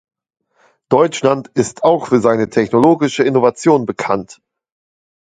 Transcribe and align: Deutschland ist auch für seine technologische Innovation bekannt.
Deutschland 0.89 1.49
ist 1.49 1.83
auch 1.83 2.07
für 2.07 2.19
seine 2.21 2.49
technologische 2.49 3.21
Innovation 3.23 3.85
bekannt. 3.85 4.41